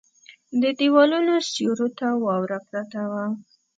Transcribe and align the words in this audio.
د 0.61 0.63
ديوالونو 0.79 1.33
سيورو 1.51 1.87
ته 1.97 2.07
واوره 2.23 2.59
پرته 2.69 3.01
وه. 3.11 3.25